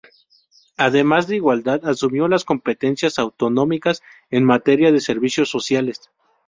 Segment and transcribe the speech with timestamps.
[0.77, 6.09] Además de igualdad asumió las competencias autonómicas en materia de servicios sociales.